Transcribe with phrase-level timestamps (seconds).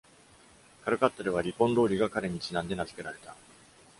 [0.83, 3.35] カルカッタでは、Ripon 通りが彼にちなんで名づけられた。